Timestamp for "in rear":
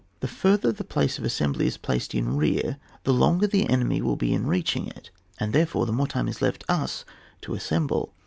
2.15-2.77